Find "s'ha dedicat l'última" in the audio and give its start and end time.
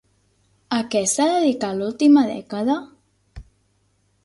1.11-2.25